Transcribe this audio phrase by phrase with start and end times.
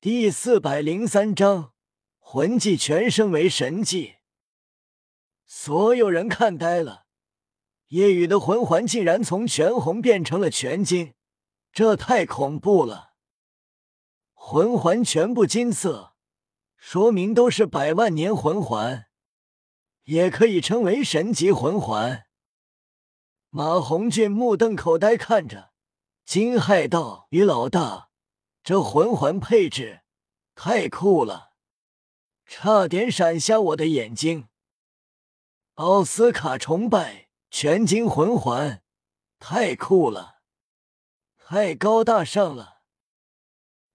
[0.00, 1.72] 第四百零三章，
[2.20, 4.18] 魂技全升为神技。
[5.44, 7.06] 所有人看呆了，
[7.88, 11.14] 夜雨的魂环竟然从全红变成了全金，
[11.72, 13.14] 这太恐怖了！
[14.34, 16.14] 魂环全部金色，
[16.76, 19.06] 说明都是百万年魂环，
[20.04, 22.26] 也可以称为神级魂环。
[23.50, 25.72] 马红俊目瞪口呆看着，
[26.24, 28.07] 惊骇道：“于老大，
[28.68, 30.02] 这魂环配置
[30.54, 31.54] 太酷了，
[32.44, 34.48] 差点闪瞎我的眼睛！”
[35.76, 38.82] 奥斯卡崇拜全金魂环，
[39.38, 40.42] 太酷了，
[41.38, 42.82] 太高大上了，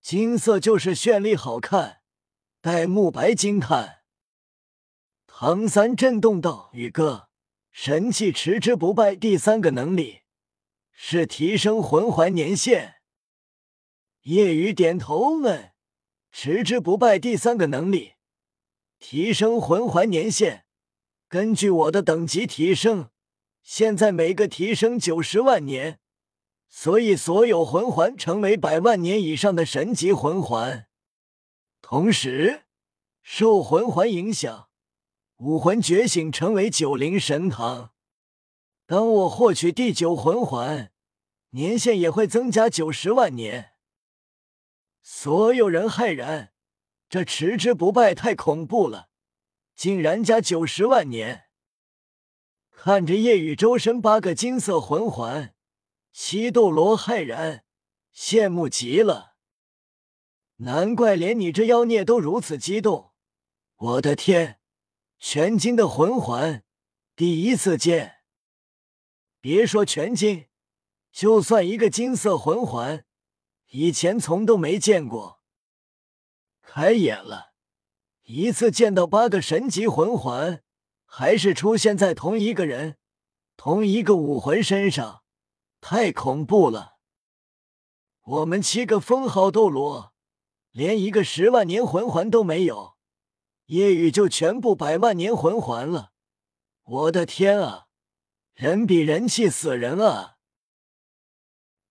[0.00, 2.00] 金色就是绚丽好看。
[2.62, 3.98] 戴沐白惊叹，
[5.26, 7.28] 唐三震动道：“宇哥。”
[7.70, 10.22] 神器持之不败第三个能力
[10.90, 13.02] 是提升魂环年限。
[14.24, 15.72] 夜雨点头问
[16.32, 18.14] ：“持之不败第三个能力
[18.98, 20.64] 提升魂环年限，
[21.28, 23.10] 根据我的等级提升，
[23.62, 26.00] 现在每个提升九十万年，
[26.68, 30.86] 所以所有魂环成为百万年以上的神级魂环。
[31.82, 32.62] 同时，
[33.22, 34.68] 受魂环影响。”
[35.38, 37.90] 武魂觉醒成为九灵神堂，
[38.86, 40.92] 当我获取第九魂环，
[41.50, 43.73] 年限也会增加九十万年。
[45.06, 46.54] 所有人骇然，
[47.10, 49.10] 这持之不败太恐怖了，
[49.76, 51.44] 竟然加九十万年！
[52.70, 55.54] 看着夜雨周身八个金色魂环，
[56.10, 57.66] 七斗罗骇然，
[58.16, 59.34] 羡慕极了。
[60.56, 63.12] 难怪连你这妖孽都如此激动！
[63.76, 64.58] 我的天！
[65.18, 66.64] 全金的魂环，
[67.14, 68.22] 第一次见。
[69.42, 70.46] 别说全金，
[71.12, 73.04] 就算一个金色魂环，
[73.76, 75.40] 以前从都没见过。
[76.62, 77.54] 开眼了，
[78.22, 80.62] 一次见到八个神级魂环，
[81.04, 82.98] 还是出现在同一个人、
[83.56, 85.24] 同一个武魂身上，
[85.80, 86.98] 太恐怖了。
[88.22, 90.14] 我们七个封号斗罗，
[90.70, 92.94] 连一个十万年魂环都没有。
[93.66, 96.12] 夜雨就全部百万年魂环了，
[96.84, 97.86] 我的天啊！
[98.54, 100.33] 人比人气死人啊！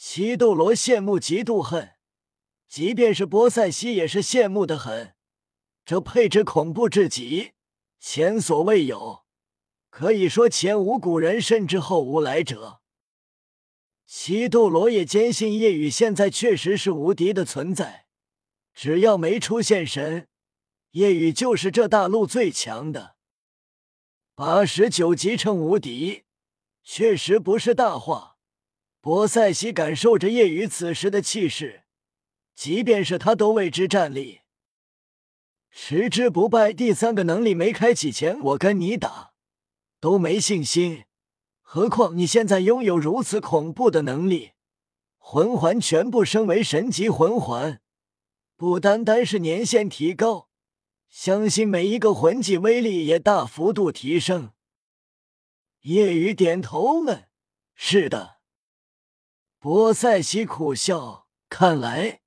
[0.00, 1.96] 七斗罗羡慕嫉妒恨，
[2.68, 5.16] 即便是波塞西也是羡慕的很。
[5.84, 7.50] 这配置恐怖至极，
[7.98, 9.24] 前所未有，
[9.90, 12.80] 可以说前无古人，甚至后无来者。
[14.06, 18.06] 七斗罗也坚信夜雨现在确实是无敌的存在，
[18.72, 20.28] 只要没出现神。
[20.92, 23.16] 夜雨就是这大陆最强的，
[24.36, 26.22] 八十九级称无敌，
[26.84, 28.37] 确实不是大话。
[29.00, 31.84] 博塞西感受着夜雨此时的气势，
[32.54, 34.40] 即便是他都为之战立。
[35.70, 39.32] 十之不败第三个能力没开启前，我跟你打
[40.00, 41.04] 都没信心，
[41.60, 44.52] 何况你现在拥有如此恐怖的能力，
[45.18, 47.80] 魂环全部升为神级魂环，
[48.56, 50.48] 不单单是年限提高。
[51.08, 54.52] 相信每一个魂技威力也大幅度提升。
[55.82, 57.28] 夜雨点头问
[57.74, 58.37] ：“是的。”
[59.60, 62.20] 波塞西苦笑：“看来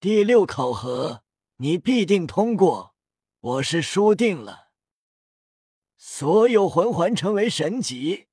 [0.00, 1.22] 第六考核
[1.58, 2.96] 你必定通过，
[3.38, 4.70] 我是输定了。”
[5.96, 8.26] 所有魂环成为神级，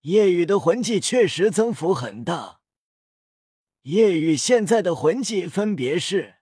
[0.00, 2.60] 夜雨的魂技确实增幅很大。
[3.82, 6.36] 夜雨现在的魂技分别是：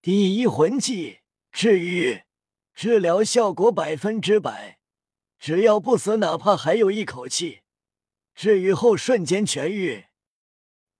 [0.00, 1.20] 第一魂技。
[1.52, 2.22] 治愈，
[2.74, 4.80] 治疗效果百分之百，
[5.38, 7.60] 只要不死，哪怕还有一口气，
[8.34, 10.06] 治愈后瞬间痊愈。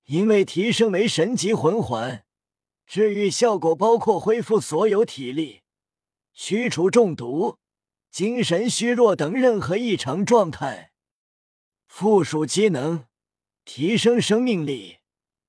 [0.04, 2.24] 因为提升为神级魂环，
[2.86, 5.62] 治愈效果包括恢复所有体力、
[6.34, 7.58] 驱除中毒、
[8.10, 10.92] 精神虚弱等任何异常状态。
[11.86, 13.06] 附属技能：
[13.64, 14.98] 提升生命力，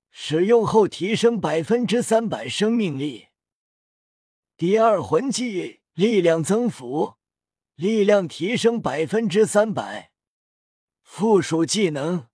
[0.10, 3.28] 使用后提升百分之三百生命力。
[4.56, 7.16] 第二魂技力量增幅，
[7.76, 10.12] 力量提升百分之三百。
[11.02, 12.28] 附属技能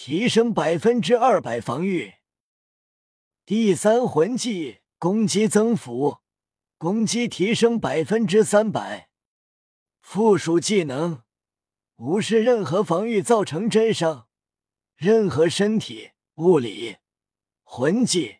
[0.00, 2.14] 提升百分之二百防御。
[3.44, 6.18] 第三魂技攻击增幅，
[6.78, 9.10] 攻击提升百分之三百。
[10.00, 11.24] 附属技能
[11.96, 14.28] 无视任何防御造成真伤，
[14.94, 16.98] 任何身体、物理、
[17.64, 18.36] 魂技。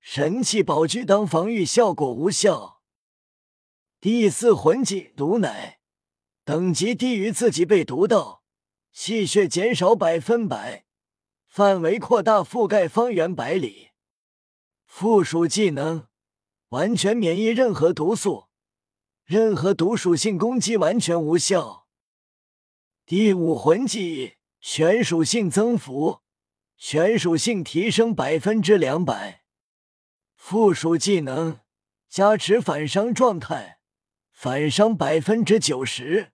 [0.00, 2.82] 神器宝具当防御效果无效。
[4.00, 5.78] 第四魂技毒奶，
[6.44, 8.42] 等级低于自己被毒到，
[8.92, 10.86] 气血减少百分百，
[11.48, 13.88] 范围扩大覆盖方圆百里。
[14.84, 16.06] 附属技能
[16.68, 18.48] 完全免疫任何毒素，
[19.24, 21.86] 任何毒属性攻击完全无效。
[23.04, 26.20] 第五魂技全属性增幅，
[26.76, 29.42] 全属性提升百分之两百。
[30.34, 31.60] 附属技能
[32.08, 33.80] 加持反伤状态，
[34.30, 36.32] 反伤百分之九十。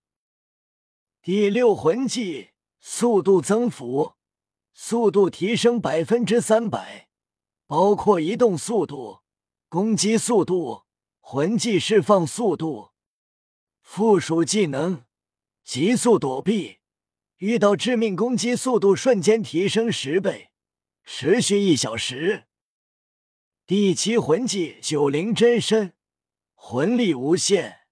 [1.23, 4.15] 第六魂技速度增幅，
[4.75, 7.09] 速度提升百分之三百，
[7.67, 9.21] 包括移动速度、
[9.69, 10.83] 攻击速度、
[11.21, 12.91] 魂技释放速度。
[13.81, 15.05] 附属技能
[15.63, 16.79] 急速躲避，
[17.37, 20.51] 遇到致命攻击速度瞬间提升十倍，
[21.05, 22.45] 持续一小时。
[23.67, 25.95] 第七魂技九灵真身，
[26.55, 27.87] 魂力无限，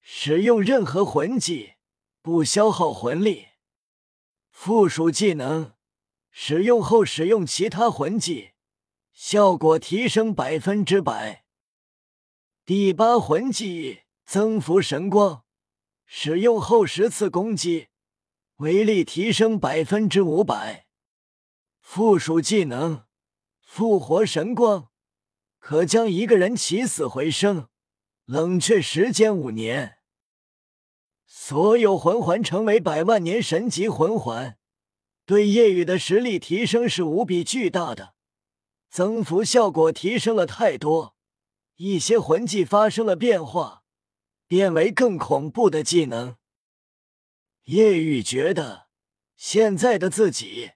[0.00, 1.74] 使用任何魂技。
[2.20, 3.46] 不消耗魂力，
[4.50, 5.72] 附属技能
[6.40, 8.52] 使用后使用其他魂技，
[9.12, 11.44] 效果提升百分之百。
[12.64, 15.42] 第八魂技增幅神光，
[16.06, 17.88] 使用后十次攻击，
[18.58, 20.86] 威力提升百分之五百。
[21.80, 23.06] 附属技能
[23.60, 24.90] 复活神光，
[25.58, 27.68] 可将一个人起死回生，
[28.26, 29.98] 冷却时间五年。
[31.26, 34.56] 所有魂环成为百万年神级魂环，
[35.28, 38.14] 对夜雨的实力提升是无比巨大的，
[38.88, 41.14] 增幅效果提升了太多，
[41.76, 43.82] 一些魂技发生了变化，
[44.46, 46.38] 变为更恐怖的技能。
[47.64, 48.86] 夜雨觉得
[49.36, 50.70] 现在的自己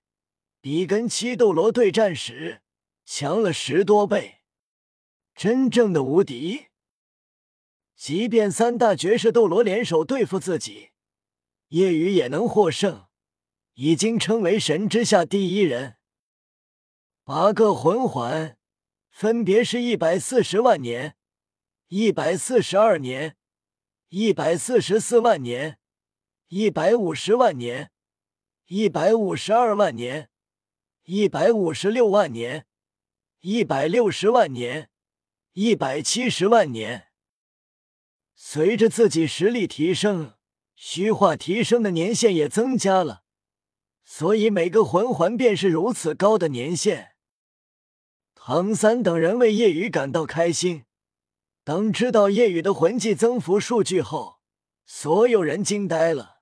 [0.60, 2.60] 比跟七斗罗对战时
[3.06, 4.40] 强了十多倍，
[5.34, 6.66] 真正的无敌。
[7.96, 10.90] 即便三大绝世斗罗联手对付自己，
[11.68, 13.06] 叶雨也能获胜，
[13.74, 15.96] 已经称为神之下第一人。
[17.24, 18.58] 八个魂环
[19.10, 21.16] 分别是一百四十万年、
[21.88, 23.36] 一百四十二年、
[24.08, 25.78] 一百四十四万年、
[26.48, 27.90] 一百五十万年、
[28.66, 30.28] 一百五十二万年、
[31.04, 32.66] 一百五十六万年、
[33.40, 34.90] 一百六十万年、
[35.52, 37.08] 一百七十万年。
[38.34, 40.34] 随着自己实力提升，
[40.74, 43.21] 虚化提升的年限也增加了，
[44.04, 47.12] 所以每个魂环便是如此高的年限。
[48.34, 50.84] 唐三等人为叶雨感到开心。
[51.64, 54.40] 当知道叶雨的魂技增幅数据后，
[54.84, 56.40] 所有人惊呆了。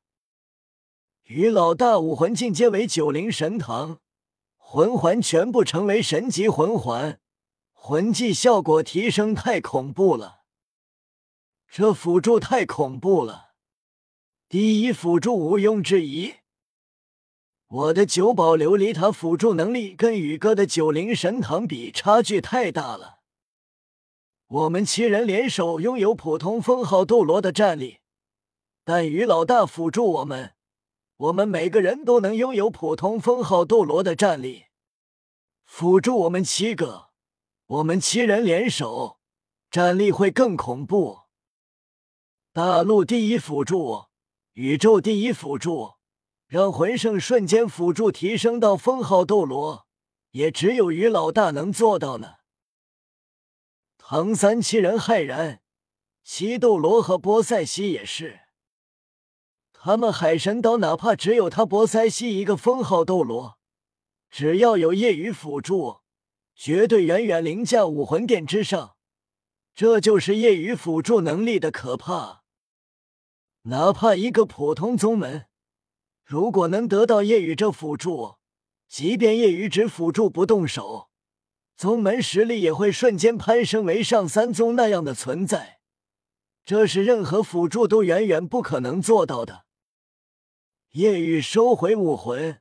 [1.24, 4.00] 于老大武魂进阶为九灵神堂，
[4.56, 7.20] 魂环全部成为神级魂环，
[7.72, 10.40] 魂技效果提升太恐怖了。
[11.68, 13.50] 这辅助太恐怖了，
[14.48, 16.39] 第一辅助毋庸置疑。
[17.70, 23.20] 我的九宝琉璃塔辅助能力跟宇哥的九灵神堂比，差距太大了。
[24.48, 27.98] 我们七人联手拥有普通封号斗罗的战力，
[28.82, 30.54] 但于老大辅助我们，
[31.16, 34.64] 我们每个人都能拥有普通封号斗罗的战力。
[35.64, 37.10] 辅助我们七个，
[37.66, 39.20] 我们七人联手，
[39.70, 41.20] 战力会更恐怖。
[42.52, 44.06] 大陆第一辅助，
[44.54, 45.92] 宇宙第一辅助，
[46.50, 49.86] 让魂圣瞬间辅助提升到封号斗罗，
[50.32, 52.38] 也只有于老大能做到呢。
[53.96, 55.62] 唐三七人骇然，
[56.24, 58.40] 七斗罗和波塞西也是。
[59.72, 63.56] 他们海神岛哪怕只有他波塞西一个封号斗罗，
[64.28, 66.00] 只要有夜雨辅助，
[66.56, 68.96] 绝对远远凌驾武魂殿之上。
[69.72, 72.42] 这就是夜雨辅助能力的可怕。
[73.62, 75.46] 哪怕一个普通宗门，
[76.30, 78.36] 如果能得到夜雨这辅助，
[78.86, 81.08] 即便夜雨只辅助不动手，
[81.76, 85.80] 宗门实力也会瞬间攀升为上三宗那样的存在。
[86.64, 89.64] 这是任何辅助都远远不可能做到的。
[90.92, 92.60] 夜雨收回武魂，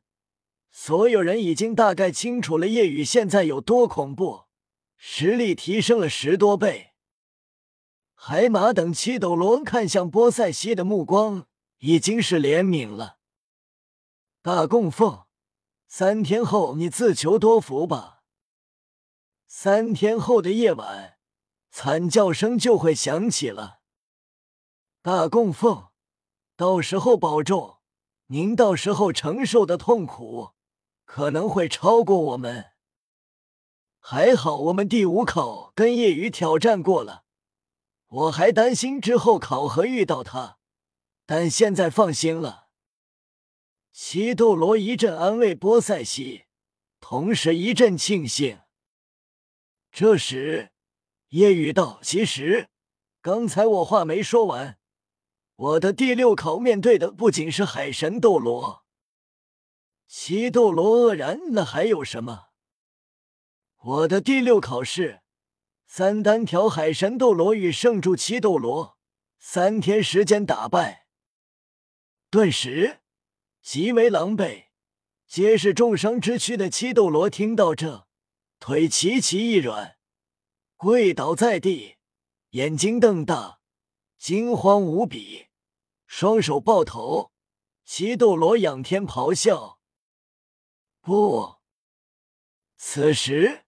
[0.71, 4.45] 所有人已经大概清楚了夜雨现在有多恐怖，
[4.97, 6.93] 实力提升了十多倍。
[8.15, 11.45] 海马等七斗罗看向波塞西的目光
[11.77, 13.18] 已经是怜悯了。
[14.41, 15.25] 大供奉，
[15.85, 18.23] 三天后你自求多福吧。
[19.45, 21.17] 三天后的夜晚，
[21.69, 23.81] 惨叫声就会响起了。
[25.01, 25.89] 大供奉，
[26.55, 27.79] 到时候保重，
[28.27, 30.51] 您到时候承受的痛苦
[31.03, 32.67] 可能会超过我们。
[33.99, 37.25] 还好我们第五考跟夜雨挑战过了。
[38.07, 40.59] 我还担心之后考核遇到他，
[41.25, 42.68] 但现在放心了。
[43.91, 46.45] 七斗罗一阵安慰波塞西，
[46.99, 48.61] 同时一阵庆幸。
[49.91, 50.71] 这时，
[51.29, 52.69] 夜雨道：“其实
[53.21, 54.77] 刚才我话没说完，
[55.55, 58.85] 我的第六考面对的不仅是海神斗罗。”
[60.07, 62.47] 七斗罗愕然：“那还有什么？”
[63.81, 65.21] 我的第六考试，
[65.85, 68.97] 三单挑海神斗罗与圣柱七斗罗，
[69.39, 71.07] 三天时间打败。
[72.29, 72.99] 顿时
[73.61, 74.65] 极为狼狈，
[75.27, 78.07] 皆是重伤之躯的七斗罗听到这，
[78.59, 79.97] 腿齐齐一软，
[80.75, 81.97] 跪倒在地，
[82.51, 83.59] 眼睛瞪大，
[84.17, 85.47] 惊慌无比，
[86.07, 87.31] 双手抱头。
[87.85, 89.79] 七斗罗仰天咆哮
[91.01, 91.57] ：“不！”
[92.77, 93.65] 此时。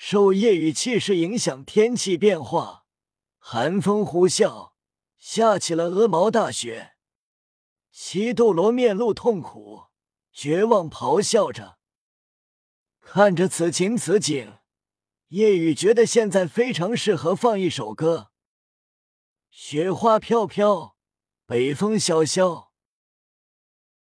[0.00, 2.84] 受夜雨气势影响，天气变化，
[3.38, 4.70] 寒风呼啸，
[5.18, 6.92] 下起了鹅毛大雪。
[8.00, 9.86] 西斗罗面露痛苦，
[10.32, 11.78] 绝望咆哮着。
[13.00, 14.58] 看着此情此景，
[15.30, 18.30] 夜雨觉得现在非常适合放一首歌：
[19.50, 20.96] 雪花飘飘，
[21.44, 22.67] 北风萧萧。